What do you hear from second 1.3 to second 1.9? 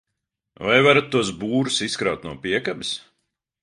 būrus